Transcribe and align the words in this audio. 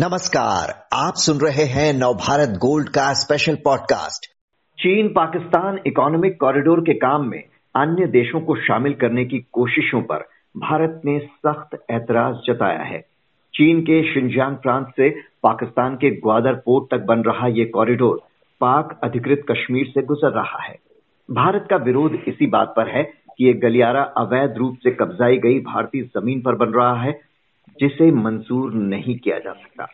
नमस्कार, 0.00 0.68
आप 0.92 1.14
सुन 1.16 1.38
रहे 1.40 1.64
हैं 1.64 1.92
नवभारत 1.92 2.48
गोल्ड 2.48 2.88
का 2.88 3.12
special 3.12 3.54
podcast 3.54 4.26
Cheen 4.78 5.08
Pakistan 5.08 5.78
economic 5.86 6.40
corridor 6.40 6.80
के 6.80 6.94
काम 6.94 7.28
में 7.28 7.42
अन्य 7.76 8.06
देशों 8.06 8.40
को 8.40 8.56
शामिल 8.56 8.94
करने 8.94 9.24
की 9.24 9.38
कोशिशों 9.52 10.02
पर 10.02 10.16
भारत 10.56 11.02
ने 11.04 11.18
सख्त 11.18 11.84
ऐतराज 11.90 12.34
जताया 12.46 12.82
है। 12.82 13.00
चीन 13.54 13.80
के 13.80 14.14
शिंजियांग 14.14 14.56
प्रांत 14.56 14.88
से 14.96 15.10
पाकिस्तान 15.42 15.94
के 15.94 16.10
ग्वादर 16.10 16.52
पोर्ट 16.52 16.90
तक 16.90 17.06
बन 17.06 17.20
रहा 17.20 17.46
ये 17.46 17.64
कॉरिडोर 17.64 18.22
पाक 18.60 19.00
अधिकृत 19.04 19.42
कश्मीर 19.50 19.86
से 19.86 20.02
गुजर 20.02 20.30
रहा 20.30 20.62
है। 20.62 20.78
भारत 21.30 21.66
का 21.70 21.76
विरोध 21.76 22.18
इसी 22.28 22.46
बात 22.46 22.74
पर 22.76 22.96
है 22.96 23.02
कि 23.04 23.46
ये 23.46 23.52
गलियारा 23.52 24.02
अवैध 24.02 24.54
रूप 24.56 24.76
से 24.76 24.90
कब्जाई 24.90 25.36
गई 25.36 25.58
भारतीय 25.60 26.02
ज़मीन 26.02 26.40
पर 26.40 26.54
बन 26.54 26.72
रहा 26.72 27.02
है 27.02 27.29
जिसे 27.80 28.10
मंजूर 28.10 28.72
नहीं 28.72 29.18
किया 29.18 29.38
जा 29.38 29.52
सकता। 29.52 29.86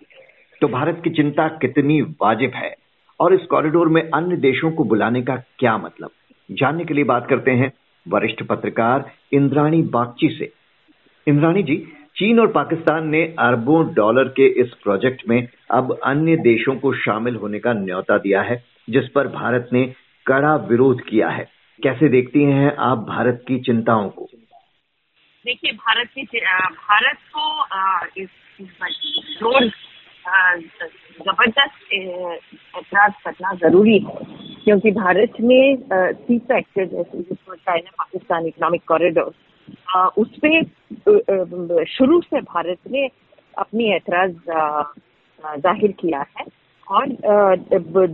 तो 0.60 0.68
भारत 0.68 1.00
की 1.04 1.10
चिंता 1.10 1.48
कितनी 1.48 2.00
वाजिब 2.00 2.50
है? 2.54 2.74
और 3.20 3.34
इस 3.34 3.40
कॉरिडोर 3.40 3.88
में 3.88 4.10
अन्य 4.10 4.36
देशों 4.36 4.70
को 4.70 4.84
बुलाने 4.84 5.22
का 5.22 5.36
क्या 5.36 5.78
मतलब? 5.78 6.10
जानने 6.50 6.84
के 6.84 6.95
लिए 6.95 7.04
बात 7.04 7.26
करते 7.26 7.50
हैं 7.50 7.72
वरिष्ठ 8.09 8.42
पत्रकार 8.42 9.10
इंद्राणी 9.32 9.82
बागची 9.82 10.28
से। 10.28 10.52
इंद्राणी 11.28 11.62
जी, 11.62 11.76
चीन 12.16 12.40
और 12.40 12.46
पाकिस्तान 12.46 13.09
ने 13.09 13.34
अरबों 13.38 13.95
डॉलर 13.95 14.24
के 14.24 14.46
इस 14.46 14.74
प्रोजेक्ट 14.74 15.23
में 15.28 15.48
अब 15.70 15.98
अन्य 16.04 16.37
देशों 16.37 16.76
को 16.76 16.92
शामिल 16.92 17.37
होने 17.37 17.59
का 17.59 17.73
न्यौता 17.73 18.18
दिया 18.18 18.42
है, 18.42 18.64
जिस 18.90 19.09
पर 19.09 19.28
भारत 19.28 19.68
ने 19.73 19.92
कड़ा 20.26 20.56
विरोध 20.56 21.00
किया 21.00 21.28
है। 21.28 21.48
कैसे 21.82 22.09
देखती 22.09 22.42
हैं 22.42 22.76
आप 22.76 22.98
भारत 22.98 23.45
की 23.48 23.59
चिंताओं 23.59 24.09
को? 24.09 24.28
देखिए, 25.46 25.73
भारत 25.73 26.09
की 26.10 26.23
भारत 26.23 27.18
को 27.34 27.45
इस 28.20 28.29
ज़बरदस्त 31.20 31.93
ऐतराज 31.95 33.12
करना 33.24 33.52
ज़रूरी 33.59 33.98
है, 33.98 34.15
क्योंकि 34.65 34.90
भारत 34.93 35.32
में 35.40 35.76
सी 35.90 36.38
सेक्टर 36.40 36.85
जैसे 36.87 37.18
जिसको 37.18 37.54
चाइना, 37.54 37.90
पाकिस्तान, 37.98 38.46
इकोनॉमिक 38.46 38.82
कॉरिडोर 38.88 39.32
उस 40.18 40.30
पर 40.45 41.85
शुरू 41.88 42.20
से 42.23 42.40
भारत 42.42 42.79
ने 42.90 43.09
अपनी 43.59 43.85
ऐतराज 43.95 44.35
ज़ाहिर 45.63 45.92
किया 46.01 46.24
है। 46.37 46.45
और 46.87 47.04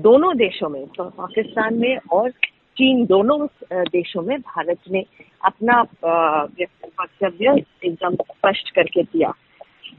दोनों 0.03 0.37
देशों 0.37 0.69
में 0.69 0.87
तो 0.97 1.05
पाकिस्तान 1.17 1.75
में 1.79 1.97
और 2.13 2.31
चीन 2.77 3.05
दोनों 3.07 3.47
देशों 3.73 4.23
में 4.23 4.39
भारत 4.41 4.79
ने 4.91 5.05
अपना 5.45 5.81
वक्तव्य 5.83 7.55
एकदम 7.85 8.15
स्पष्ट 8.15 8.71
करके 8.75 9.03
दिया। 9.03 9.33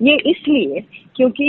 ये 0.01 0.15
इसलिए 0.31 0.79
क्योंकि 1.15 1.47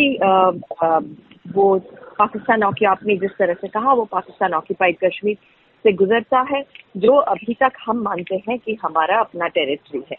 वो 1.53 1.79
पाकिस्तान 2.19 2.63
आपने 2.63 3.17
जिस 3.17 3.31
तरह 3.39 3.55
से 3.55 3.69
कहा 3.69 3.93
वो 3.93 4.05
पाकिस्तान 4.13 4.55
ऑक्यूपाइड 4.55 4.97
कश्मीर 5.05 5.37
से 5.85 5.93
गुजरता 5.93 6.41
है 6.51 6.63
जो 6.97 7.17
अभी 7.33 7.55
तक 7.55 7.73
हम 7.87 8.03
मानते 8.03 8.37
हैं 8.49 8.59
कि 8.59 8.77
हमारा 8.83 9.19
अपना 9.21 9.49
टेरिटरी 9.49 10.03
है। 10.11 10.17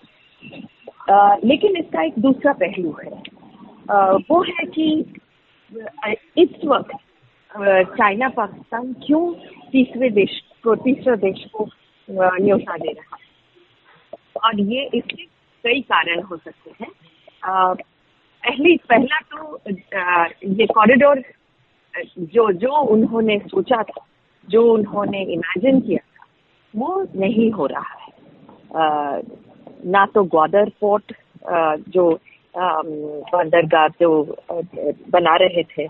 आ, 1.09 1.35
लेकिन 1.43 1.77
इसका 1.77 2.03
एक 2.03 2.19
दूसरा 2.19 2.53
पहलू 2.53 2.95
है। 3.03 3.11
आ, 3.91 4.11
वो 4.29 4.41
है 4.43 4.65
कि 4.75 4.87
इस 6.37 6.65
वक्त 6.65 6.91
चाइना 7.97 8.29
पाकिस्तान 8.29 8.93
क्यों 9.05 9.23
तीसरे 9.71 10.09
देश 10.11 10.41
को 10.65 10.75
तीसरे 10.75 11.15
देश 11.17 11.45
को 11.53 11.67
न्योता 12.09 12.77
दे 12.77 12.91
रहा 12.91 13.15
है। 13.15 13.23
और 14.43 14.59
ये 14.61 14.89
इसके 14.93 15.23
कई 15.63 15.81
कारण 15.83 16.21
हो 16.21 16.37
सकते 16.37 16.71
हैं। 16.81 16.91
पहली, 17.43 18.75
पहला 18.89 19.19
तो 19.31 19.59
ये 20.51 20.65
कॉरिडोर 20.67 21.21
जो 22.33 22.51
जो 22.53 22.77
उन्होंने 22.93 23.37
सोचा 23.41 23.81
था, 23.83 24.05
जो 24.47 24.61
उन्होंने 24.73 25.21
इमेजिन 25.33 25.79
किया 25.81 25.99
था, 25.99 26.25
वो 26.73 27.07
नहीं 27.15 27.49
हो 27.51 27.65
रहा 27.65 27.93
है। 27.95 29.21
ना 29.85 30.05
तो 30.05 30.23
ग्वादर 30.25 30.69
पोर्ट 30.81 31.13
जो 31.89 32.11
बंदरगाह 32.55 33.87
जो 34.01 34.09
बना 35.11 35.35
रहे 35.35 35.63
थे 35.63 35.87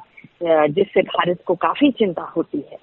जिससे 0.70 1.02
भारत 1.04 1.44
को 1.48 1.56
काफ़ी 1.56 1.92
चिंता 1.92 2.22
होती 2.36 2.64
है। 2.72 2.78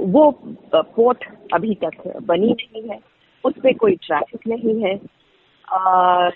वो 0.00 0.30
पोर्ट 0.74 1.24
अभी 1.54 1.74
तक 1.84 2.20
बनी 2.22 2.52
नहीं 2.52 2.88
है। 2.88 3.00
उस 3.44 3.54
पर 3.58 3.72
कोई 3.74 3.96
ट्रैफ़िक 3.96 4.46
नहीं 4.48 4.82
है। 4.82 5.00
आ, 5.72 6.28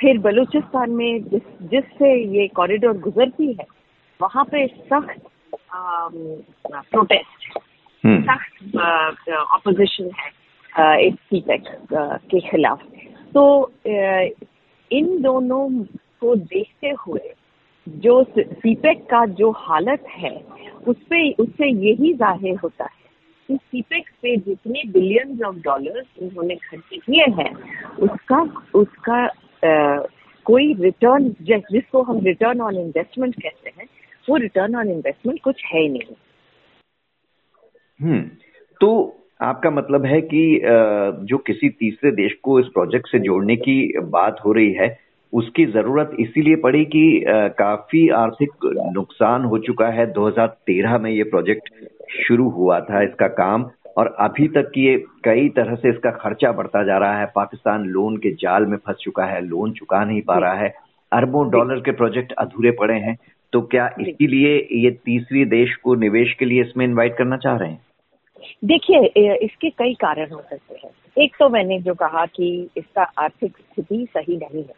फिर 0.00 0.18
बलूचिस्तान 0.18 0.90
में 0.90 1.22
जिस 1.24 1.42
जिससे 1.62 2.14
ये 2.38 2.46
कॉरिडोर 2.48 2.98
गुजरती 2.98 3.52
है 3.52 3.66
वहाँ 4.20 4.44
पे 4.44 4.66
सख्त 4.66 5.20
प्रोटेस्ट 5.72 7.58
हम्म। 8.04 8.22
सख्त 8.22 9.28
ऑपोजिशन 9.30 10.10
है 10.20 11.06
इस 11.06 11.14
सीपेक 11.14 11.64
के 12.30 12.40
खिलाफ। 12.40 12.82
तो 13.34 13.72
इन 14.92 15.22
दोनों 15.22 15.68
को 16.20 16.34
देखते 16.36 16.88
हुए 17.00 17.34
जो 17.88 18.24
सीपेक 18.38 19.04
का 19.04 19.24
जो 19.26 19.50
हालत 19.50 20.04
है 20.08 20.36
उसपे 20.86 21.30
उससे 21.32 21.68
यही 21.68 22.12
ज़ाहिर 22.14 22.56
होता 22.56 22.84
है 22.84 23.04
कि 23.48 23.56
सीपेक 23.56 24.10
पे 24.22 24.36
जितने 24.36 24.82
बिलियंस 24.86 25.42
ऑफ़ 25.42 25.56
डॉलर्स 25.56 26.06
उन्होंने 26.22 26.54
खर्च 26.54 26.82
किए 26.94 27.24
हैं 27.42 27.54
उसका 27.96 28.40
उसका 28.74 29.24
आ, 29.64 30.02
कोई 30.44 30.74
रिटर्न 30.74 31.34
जिसको 31.42 32.02
हम 32.02 32.20
रिटर्न 32.20 32.60
ऑन 32.60 32.76
इन्वेस्टमेंट 32.76 33.34
कहते 33.42 33.70
हैं 33.70 33.86
वो 34.30 34.36
रिटर्न 34.36 34.76
ऑन 34.76 34.90
इन्वेस्टमेंट 34.90 35.40
कुछ 35.40 35.64
है 35.64 35.80
ही 35.80 35.88
नहीं। 35.88 36.14
हम्म 38.00 38.20
तो 38.80 39.12
आपका 39.40 39.70
मतलब 39.70 40.04
है 40.04 40.20
कि 40.20 40.60
जो 41.22 41.38
किसी 41.38 41.68
तीसरे 41.68 42.10
देश 42.10 42.34
को 42.42 42.60
इस 42.60 42.66
प्रोजेक्ट 42.66 43.08
से 43.08 43.18
जोड़ने 43.18 43.56
की 43.56 43.98
बात 43.98 44.40
हो 44.44 44.52
रही 44.52 44.72
है 44.72 45.05
उसकी 45.36 45.64
ज़रूरत 45.68 46.10
इसीलिए 46.20 46.56
पड़ी 46.58 46.84
कि 46.86 47.02
काफ़ी 47.58 48.08
आर्थिक 48.16 48.50
नुकसान 48.94 49.44
हो 49.44 49.58
चुका 49.60 49.88
है। 49.90 50.06
2013 50.12 50.98
में 50.98 51.10
ये 51.10 51.22
प्रोजेक्ट 51.24 51.68
शुरू 52.18 52.48
हुआ 52.50 52.78
था 52.80 53.02
इसका 53.02 53.28
काम 53.34 53.68
और 53.96 54.14
अभी 54.20 54.48
तक 54.48 54.72
ये 54.78 54.96
कई 55.24 55.48
तरह 55.56 55.74
से 55.74 55.90
इसका 55.90 56.10
खर्चा 56.14 56.52
बढ़ता 56.52 56.82
जा 56.84 56.98
रहा 56.98 57.18
है। 57.20 57.26
पाकिस्तान 57.34 57.84
लोन 57.88 58.16
के 58.16 58.30
जाल 58.36 58.66
में 58.66 58.76
फंस 58.78 58.96
चुका 59.00 59.24
है, 59.24 59.40
लोन 59.42 59.72
चुका 59.72 60.04
नहीं 60.04 60.22
पा 60.22 60.38
रहा 60.38 60.54
है। 60.54 60.72
अरबों 61.12 61.48
डॉलर 61.50 61.80
के 61.80 61.92
प्रोजेक्ट 61.94 62.32
अधूरे 62.34 62.70
पड़े 62.78 62.94
हैं। 62.96 63.16
तो 63.52 63.60
क्या 63.64 63.88
इसीलिए 64.00 64.56
ये 64.74 64.90
तीसरी 65.04 65.44
देश 65.46 65.74
को 65.76 65.94
निवेश 65.96 66.32
के 66.38 66.44
लिए 66.44 66.62
इसमें 66.62 66.84
इनवाइट 66.84 67.16
करना 67.18 67.36
चाह 67.36 67.56
रहे 67.56 67.70
हैं? 67.70 67.80
देखिए 68.64 69.34
इसके 69.36 69.70
कई 69.70 69.94
कारण 70.00 70.32
हो 70.32 70.40
सकते 70.40 70.80
हैं। 70.84 70.90
एक 71.16 71.34
तो 71.38 71.48
मैंने 71.48 71.78
जो 71.80 71.94
कहा 71.96 72.24
कि 72.26 72.48
इसका 72.76 73.02
आर्थिक 73.18 73.52
स्थिति 73.52 74.06
सही 74.10 74.36
नहीं 74.36 74.62
है। 74.62 74.74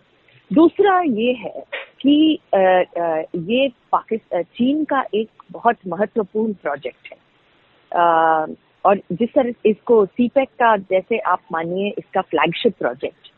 दूसरा 0.50 1.00
ये 1.00 1.32
है 1.34 1.62
कि 2.00 2.38
ये 2.54 3.69
पाकिस्तान 3.92 4.42
चीन 4.42 4.84
का 4.84 5.03
एक 5.14 5.42
बहुत 5.53 5.76
महत्वपूर्ण 5.88 6.53
प्रोजेक्ट 6.62 7.12
है। 7.12 8.56
और 8.84 9.00
जिस 9.12 9.28
तरह 9.28 9.69
इसको 9.70 10.04
सीपेक 10.06 10.48
का, 10.48 10.76
जैसे 10.76 11.19
आप 11.19 11.41
मानिए, 11.53 11.88
इसका 11.98 12.20
फ्लैगशिप 12.20 12.75
प्रोजेक्ट 12.78 13.28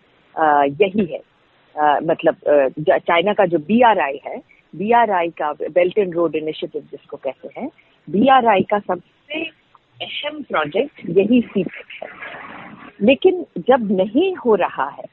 यही 0.82 1.04
है। 1.04 1.20
मतलब 2.04 2.36
चाइना 2.90 3.32
का 3.32 3.46
जो 3.46 3.58
बीआरआई 3.58 4.20
है 4.26 4.40
बीआरआई 4.74 5.28
का 5.38 5.52
बेल्ट 5.52 5.98
एंड 5.98 6.14
रोड 6.14 6.36
इनिशिएटिव 6.36 6.82
जिसको 6.90 7.16
कहते 7.16 7.60
हैं 7.60 7.68
बीआरआई 8.08 8.62
का 8.70 8.78
सबसे 8.78 9.42
अहम 10.00 10.42
प्रोजेक्ट 10.42 11.08
यही 11.18 11.40
सीपेक 11.42 12.02
है। 12.02 12.08
लेकिन 13.02 13.44
जब 13.58 13.90
नहीं 13.92 14.34
हो 14.36 14.54
रहा 14.54 14.88
है 14.88 15.04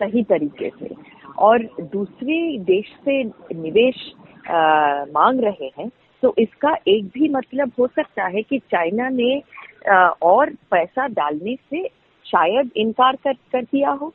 सही 0.00 0.22
तरीके 0.22 0.68
से 0.70 0.94
और 1.38 1.62
दूसरे 1.80 2.58
देश 2.58 2.86
से 3.04 3.22
निवेश 3.54 4.12
आ, 4.50 5.04
मांग 5.04 5.40
रहे 5.40 5.70
हैं 5.78 5.90
तो 6.22 6.34
इसका 6.38 6.74
एक 6.88 7.04
भी 7.04 7.28
मतलब 7.28 7.72
हो 7.78 7.86
सकता 7.86 8.24
है 8.24 8.42
कि 8.42 8.58
चाइना 8.58 9.08
ने 9.08 9.42
आ, 9.90 10.08
और 10.08 10.50
पैसा 10.70 11.06
डालने 11.06 11.56
से 11.56 11.88
शायद 12.24 12.70
इनकार 12.76 13.16
कर 13.16 13.32
कर 13.32 13.62
दिया 13.62 13.90
हो 13.90 14.12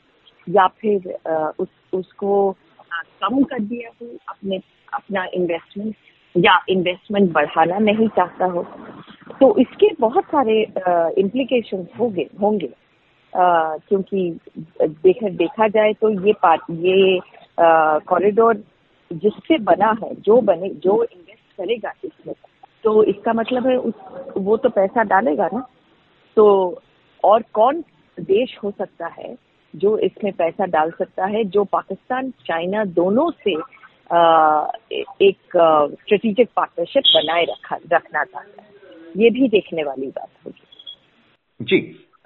या 0.49 0.67
फिर 0.67 1.17
आ, 1.27 1.51
उस 1.59 1.67
उसको 1.93 2.55
कम 3.21 3.43
कर 3.43 3.59
दिया 3.59 3.89
हो 4.01 4.07
अपने 4.29 4.59
अपना 4.93 5.25
इन्वेस्टमेंट 5.33 5.95
या 6.37 6.59
इन्वेस्टमेंट 6.69 7.31
बढ़ाना 7.31 7.77
नहीं 7.79 8.07
चाहता 8.07 8.45
हो। 8.45 8.63
तो 9.39 9.55
इसके 9.57 9.87
बहुत 9.99 10.23
सारे 10.23 10.61
इम्प्लीकेशन 11.21 11.87
होंगे 11.99 12.27
होंगे। 12.41 12.69
क्योंकि 13.35 14.39
देख 14.81 15.23
देखा 15.23 15.67
जाए 15.67 15.93
तो 15.93 16.09
ये 16.25 16.33
पार्ट 16.33 16.61
ये 16.71 17.19
कॉरिडोर 18.07 18.63
जिससे 19.11 19.57
बना 19.63 19.95
है 20.03 20.13
जो 20.15 20.39
बने 20.41 20.69
जो 20.69 21.03
इन्वेस्ट 21.03 21.57
करेगा 21.57 21.93
इसमें 22.05 22.33
तो 22.83 23.03
इसका 23.03 23.33
मतलब 23.33 23.67
है 23.67 23.75
उस 23.77 23.93
वो 24.37 24.57
तो 24.57 24.69
पैसा 24.69 25.03
डालेगा 25.03 25.49
ना? 25.53 25.65
तो 26.37 26.81
और 27.23 27.43
कौन 27.53 27.83
देश 28.17 28.57
हो 28.63 28.71
सकता 28.71 29.07
है 29.07 29.35
जो 29.73 29.97
इसमें 29.97 30.31
पैसा 30.33 30.65
डाल 30.65 30.91
सकता 30.91 31.25
है 31.25 31.43
जो 31.45 31.63
पाकिस्तान 31.63 32.31
चाइना 32.45 32.83
दोनों 32.85 33.29
से 33.43 33.55
आ, 34.11 34.71
एक 35.21 35.37
स्ट्रेटेजिक 36.01 36.49
पार्टनरशिप 36.55 37.03
बनाए 37.15 37.43
रखा 37.45 37.75
रखना 37.75 38.23
चाहता 38.23 38.61
है। 38.61 38.67
ये 39.17 39.29
भी 39.29 39.47
देखने 39.49 39.83
वाली 39.83 40.07
बात 40.07 40.29
होगी। 40.45 41.65
जी 41.65 41.79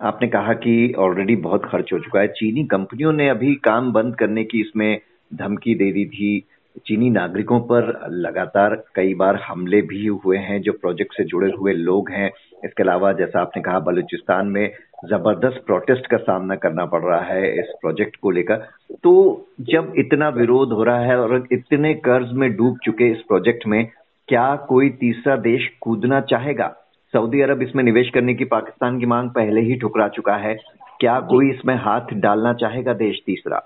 आपने 0.03 0.27
कहा 0.27 0.53
कि 0.53 0.93
ऑलरेडी 0.97 1.35
बहुत 1.35 1.65
खर्च 1.65 1.93
हो 1.93 1.99
चुका 1.99 2.19
है। 2.19 2.27
चीनी 2.27 2.63
कंपनियों 2.63 3.13
ने 3.13 3.29
अभी 3.29 3.55
काम 3.55 3.91
बंद 3.91 4.15
करने 4.15 4.43
की 4.43 4.61
इसमें 4.61 5.01
धमकी 5.33 5.75
दे 5.75 5.91
दी 5.91 6.05
थी। 6.05 6.47
चीनी 6.87 7.09
नागरिकों 7.09 7.59
पर 7.59 8.07
लगातार 8.11 8.83
कई 8.95 9.13
बार 9.13 9.35
हमले 9.35 9.81
भी 9.81 10.05
हुए 10.05 10.37
हैं, 10.37 10.61
जो 10.61 10.71
प्रोजेक्ट 10.71 11.13
से 11.13 11.23
जुड़े 11.23 11.51
हुए 11.51 11.73
लोग 11.73 12.09
हैं। 12.11 12.31
इसके 12.65 12.83
अलावा, 12.83 13.13
जैसा 13.13 13.41
आपने 13.41 13.61
कहा, 13.61 13.79
बलूचिस्तान 13.79 14.47
में 14.47 14.71
ज़बरदस्त 15.05 15.63
प्रोटेस्ट 15.65 16.07
का 16.07 16.17
सामना 16.17 16.55
करना 16.55 16.85
पड़ 16.85 17.01
रहा 17.01 17.21
है 17.21 17.59
इस 17.59 17.73
प्रोजेक्ट 17.81 18.15
को 18.15 18.31
लेकर। 18.31 18.55
तो 19.03 19.45
जब 19.61 19.93
इतना 19.97 20.29
विरोध 20.29 20.71
हो 20.73 20.83
रहा 20.83 20.99
है 20.99 21.19
और 21.19 21.47
इतने 21.51 21.93
कर्ज 21.93 22.31
में 22.31 22.55
डूब 22.55 22.77
चुके 22.83 23.11
इस 23.11 23.17
प्रोजेक्ट 23.17 23.67
में, 23.67 23.89
क्या 24.27 24.55
कोई 24.55 24.89
तीसरा 24.89 25.35
देश 25.35 25.71
कूदना 25.81 26.21
चाहेगा? 26.21 26.75
सऊदी 27.13 27.41
अरब 27.41 27.61
इसमें 27.61 27.83
निवेश 27.83 28.09
करने 28.09 28.33
की 28.33 28.45
पाकिस्तान 28.51 28.99
की 28.99 29.05
मांग 29.05 29.29
पहले 29.29 29.61
ही 29.61 29.75
ठुकरा 29.75 30.07
चुका 30.07 30.35
है। 30.35 30.53
क्या 30.99 31.19
कोई 31.29 31.49
इसमें 31.49 31.75
हाथ 31.75 32.13
डालना 32.21 32.53
चाहेगा 32.53 32.93
देश 32.93 33.19
तीसरा? 33.25 33.61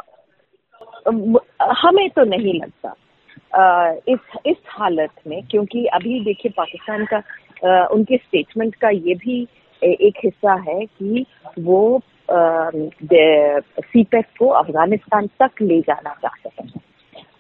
हमें 1.82 2.10
तो 2.10 2.24
नहीं 2.26 2.54
लगता। 2.60 2.94
इस 4.08 4.20
इस 4.46 4.58
हालत 4.70 5.12
में 5.28 5.42
क्योंकि 5.52 5.86
अभी 5.94 6.20
देखिए 6.24 6.52
पाकिस्तान 6.58 7.06
का 7.06 7.22
उनके 7.88 8.18
स्टेटमेंट 8.18 8.76
का 8.76 8.90
ये 8.90 9.14
भी 9.16 9.42
एक 9.82 10.20
हिस्सा 10.24 10.54
है 10.68 10.86
कि 10.86 11.26
वो 11.60 11.80
सीपेक 12.32 14.26
को 14.40 14.48
अफ़गानिस्तान 14.56 15.28
तक 15.42 15.62
ले 15.62 15.80
जाना 15.82 16.14
चाहते 16.22 16.64
हैं। 16.64 16.82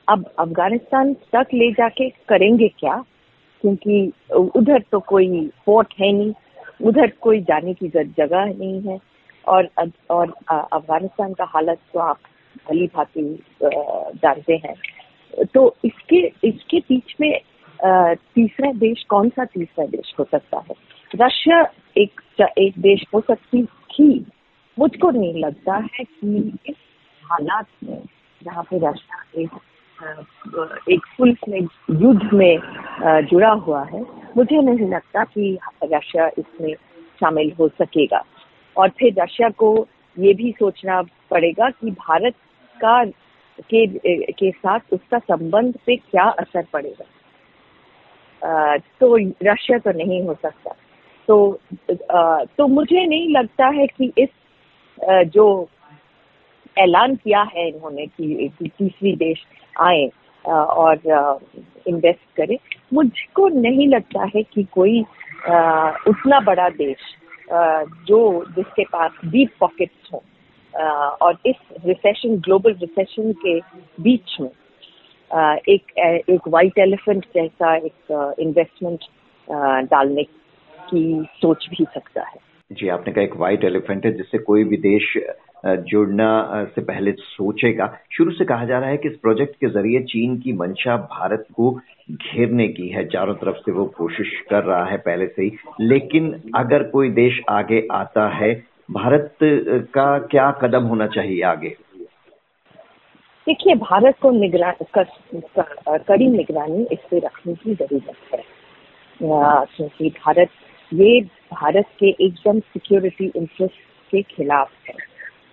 अब 0.09 0.25
अफ़गानिस्तान 0.39 1.13
तक 1.35 1.53
ले 1.53 1.71
जाके 1.71 2.09
करेंगे 2.29 2.67
क्या? 2.79 3.03
क्योंकि 3.61 4.11
उधर 4.55 4.83
तो 4.91 4.99
कोई 5.09 5.45
पोर्ट 5.65 5.93
है 5.99 6.11
नहीं, 6.11 6.33
उधर 6.81 7.11
कोई 7.21 7.41
जाने 7.41 7.73
की 7.73 7.87
जगह 7.87 8.45
नहीं 8.45 8.81
है। 8.81 8.99
और 9.47 9.69
और 10.11 10.33
अफ़गानिस्तान 10.49 11.33
का 11.33 11.45
हालत 11.45 11.79
तो 11.93 11.99
आप 11.99 12.17
भली 12.69 12.87
भांति 12.95 13.21
जानते 13.63 14.55
हैं। 14.65 14.73
तो 15.53 15.75
इसके 15.85 16.19
इसके 16.47 16.79
बीच 16.79 17.15
में 17.21 17.39
तीसरा 17.79 18.71
देश 18.73 19.03
कौन 19.09 19.29
सा 19.29 19.45
तीसरा 19.45 19.85
देश 19.85 20.13
हो 20.19 20.25
सकता 20.31 20.57
है? 20.59 20.75
रशिया 21.11 21.61
एक 21.97 22.21
एक 22.41 22.73
देश 22.79 23.03
हो 23.13 23.21
सकती 23.21 23.63
थी। 23.65 24.25
मुझको 24.77 25.09
नहीं 25.11 25.43
लगता 25.43 25.75
है 25.93 26.03
कि 26.03 26.37
इस 26.69 26.75
हालात 27.23 27.67
में 27.83 28.01
जहाँ 28.41 28.63
पे 28.63 28.77
रशिया 28.79 29.23
एक 29.41 29.49
एक 30.03 31.05
फुल 31.17 31.35
में, 31.49 31.59
युद्ध 31.91 32.33
में 32.33 32.59
जुड़ा 33.25 33.51
हुआ 33.51 33.83
है। 33.83 34.01
मुझे 34.37 34.61
नहीं 34.61 34.89
लगता 34.89 35.23
कि 35.23 35.57
रशिया 35.83 36.27
इसमें 36.37 36.73
शामिल 37.19 37.51
हो 37.59 37.67
सकेगा। 37.67 38.23
और 38.75 38.89
फिर 38.89 39.13
रशिया 39.19 39.49
को 39.49 39.87
ये 40.17 40.33
भी 40.33 40.51
सोचना 40.59 41.01
पड़ेगा 41.31 41.69
कि 41.69 41.91
भारत 41.91 42.33
का, 42.77 43.03
के 43.69 43.85
के 44.31 44.51
साथ 44.51 44.79
उसका 44.93 45.19
संबंध 45.19 45.77
पे 45.85 45.95
क्या 45.95 46.23
असर 46.39 46.65
पड़ेगा। 46.73 47.05
तो 48.99 49.15
रशिया 49.43 49.77
तो 49.77 49.91
नहीं 49.97 50.21
हो 50.23 50.33
सकता। 50.41 50.75
तो 51.27 51.59
तो 52.57 52.67
मुझे 52.67 53.05
नहीं 53.05 53.29
लगता 53.35 53.67
है 53.67 53.87
कि 53.87 54.11
इस 54.17 54.29
जो 55.27 55.47
ऐलान 56.77 57.15
किया 57.15 57.41
है 57.41 57.67
इन्होंने 57.69 58.05
कि, 58.05 58.51
तीसरी 58.63 59.15
देश 59.15 59.43
आए 59.79 60.09
और 60.45 60.99
इन्वेस्ट 61.87 62.35
करे। 62.37 62.57
मुझको 62.93 63.47
नहीं 63.47 63.87
लगता 63.87 64.23
है 64.35 64.43
कि 64.43 64.63
कोई 64.63 65.01
उतना 66.09 66.39
बड़ा 66.39 66.69
देश 66.69 66.97
जो 68.07 68.45
जिसके 68.55 68.83
पास 68.83 69.11
डीप 69.25 69.49
पॉकेट्स 69.59 70.09
हों 70.13 70.19
और 71.27 71.37
इस 71.45 71.55
रिसेशन 71.85 72.37
ग्लोबल 72.37 72.73
रिसेशन 72.73 73.31
के 73.45 73.59
बीच 74.03 74.37
में 74.41 74.49
एक 75.69 75.97
एक 76.29 76.47
वाइट 76.47 76.79
एलिफेंट 76.79 77.25
जैसा 77.35 77.75
एक 77.75 78.35
इन्वेस्टमेंट 78.39 78.99
डालने 79.89 80.23
की 80.89 81.27
सोच 81.41 81.67
भी 81.69 81.85
सकता 81.93 82.21
है। 82.21 82.47
जी 82.71 82.87
आपने 82.87 83.13
कहा 83.13 83.23
एक 83.23 83.35
वाइट 83.35 83.63
एलिफेंट 83.63 84.05
है 84.05 84.11
जिससे 84.13 84.37
कोई 84.37 84.63
भी 84.63 84.77
देश 84.77 85.17
जुड़ना 85.65 86.63
से 86.75 86.81
पहले 86.81 87.11
सोचेगा। 87.11 87.97
शुरू 88.11 88.31
से 88.31 88.45
कहा 88.45 88.65
जा 88.65 88.79
रहा 88.79 88.89
है 88.89 88.97
कि 88.97 89.09
इस 89.09 89.17
प्रोजेक्ट 89.17 89.55
के 89.55 89.67
ज़रिए 89.67 89.99
चीन 90.03 90.37
की 90.37 90.53
मंशा 90.53 90.97
भारत 91.11 91.45
को 91.55 91.71
घेरने 92.11 92.67
की 92.67 92.87
है। 92.87 93.05
चारों 93.05 93.35
तरफ़ 93.35 93.55
से 93.55 93.71
वो 93.71 93.85
कोशिश 93.97 94.31
कर 94.49 94.63
रहा 94.63 94.85
है 94.85 94.97
पहले 94.97 95.27
से 95.27 95.43
ही। 95.43 95.51
लेकिन 95.81 96.31
अगर 96.55 96.83
कोई 96.83 97.09
देश 97.09 97.41
आगे 97.49 97.87
आता 97.91 98.27
है, 98.29 98.53
भारत 98.91 99.35
का 99.93 100.17
क्या 100.19 100.51
कदम 100.51 100.83
होना 100.83 101.07
चाहिए 101.07 101.41
आगे? 101.43 101.75
देखिए, 103.47 103.75
भारत 103.75 104.15
को 104.21 104.31
निगरान 104.31 104.73
कड़ी 105.97 106.29
निगरानी 106.29 106.87
इस 106.91 106.99
पे 107.11 107.19
रखने 107.19 107.53
की 107.53 107.73
ज़रूरत 107.75 108.33
है। 108.33 108.43
क्योंकि 109.21 110.09
भारत, 110.09 110.49
ये 110.93 111.21
भारत 111.53 111.85
के 111.99 112.09
एकदम 112.25 112.59
सिक्योरिटी 112.59 113.31
इंटरेस्ट 113.35 113.75
के 114.11 114.21
खिलाफ 114.21 114.71
है। 114.87 115.06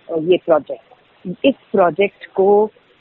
ये 0.09 0.37
प्रोजेक्ट 0.45 1.45
इस 1.45 1.55
प्रोजेक्ट 1.71 2.25
को 2.35 2.49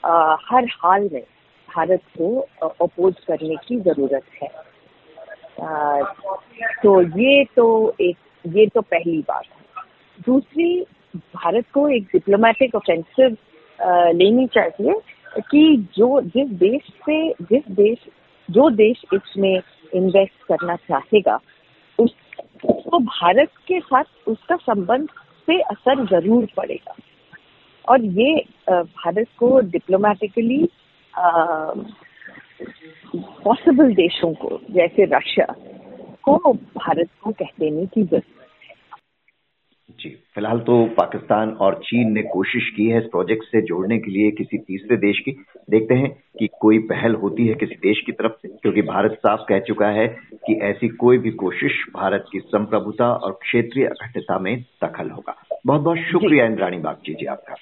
आ, 0.04 0.36
हर 0.50 0.64
हाल 0.82 1.08
में 1.12 1.22
भारत 1.68 2.00
को 2.18 2.40
अपोज 2.80 3.14
करने 3.26 3.56
की 3.66 3.78
ज़रूरत 3.80 4.24
है। 4.42 4.48
आ, 5.62 6.02
तो 6.82 7.00
ये 7.20 7.44
तो 7.56 7.66
एक 8.00 8.16
ये 8.44 8.66
तो 8.66 8.80
पहली 8.82 9.18
बात 9.28 9.44
है। 9.44 9.82
दूसरी 10.26 10.80
भारत 11.14 11.64
को 11.74 11.88
एक 11.88 12.08
डिप्लोमेटिक 12.12 12.74
ऑफेंसिव 12.74 13.36
लेनी 14.12 14.46
चाहिए 14.54 15.00
कि 15.50 15.76
जो 15.96 16.20
जिस 16.26 16.48
देश 16.58 16.90
से 17.06 17.18
जिस 17.42 17.70
देश 17.76 18.06
जो 18.48 18.68
देश 18.70 19.02
इसमें 19.14 19.60
इन्वेस्ट 19.92 20.44
करना 20.48 20.76
चाहेगा 20.88 21.38
उस 21.98 22.14
तो 22.64 22.98
भारत 22.98 23.50
के 23.66 23.80
साथ 23.80 24.28
उसका 24.28 24.56
संबंध 24.56 25.08
से 25.46 25.60
असर 25.62 26.04
ज़रूर 26.10 26.46
पड़ेगा। 26.56 26.94
और 27.88 28.04
ये 28.18 28.34
भारत 28.70 29.26
को 29.38 29.58
डिप्लोमेटिकली 29.60 30.68
पॉसिबल 33.44 33.94
देशों 33.94 34.32
को, 34.34 34.58
जैसे 34.70 35.04
रशिया 35.06 35.46
को 36.22 36.52
भारत 36.52 37.08
को 37.22 37.30
कह 37.32 37.50
देने 37.60 37.86
की 37.86 38.02
ज़रूरत 38.02 38.43
जी 39.90 40.08
फ़िलहाल 40.34 40.58
तो 40.58 40.86
पाकिस्तान 40.86 41.50
और 41.50 41.74
चीन 41.74 42.12
ने 42.12 42.22
कोशिश 42.22 42.70
की 42.76 42.86
है 42.86 42.98
इस 42.98 43.04
प्रोजेक्ट 43.04 43.44
से 43.44 43.62
जोड़ने 43.62 43.98
के 43.98 44.10
लिए 44.10 44.30
किसी 44.30 44.58
तीसरे 44.58 44.96
देश 44.96 45.18
की। 45.18 45.30
देखते 45.70 45.94
हैं 45.94 46.10
कि 46.38 46.48
कोई 46.60 46.78
पहल 46.78 47.14
होती 47.14 47.46
है 47.46 47.54
किसी 47.54 47.74
देश 47.74 48.00
की 48.06 48.12
तरफ़ 48.12 48.32
से 48.32 48.48
क्योंकि 48.48 48.82
भारत 48.82 49.12
साफ़ 49.12 49.40
कह 49.48 49.58
चुका 49.58 49.88
है 49.88 50.08
कि 50.46 50.54
ऐसी 50.62 50.88
कोई 50.88 51.18
भी 51.18 51.30
कोशिश 51.30 51.72
भारत 51.94 52.24
की 52.32 52.40
संप्रभुता 52.40 53.12
और 53.12 53.32
क्षेत्रीय 53.32 53.86
अखंडता 53.86 54.38
में 54.38 54.64
दखल 54.84 55.10
होगा। 55.10 55.36
बहुत 55.66 55.80
बहुत 55.80 55.98
शुक्रिया 55.98 56.46
इंद्राणी 56.46 56.78
बागची 56.78 57.14
जी 57.14 57.26
आपका। 57.26 57.54